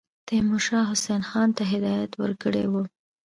[0.27, 2.83] تیمورشاه حسین خان ته هدایت ورکړی وو.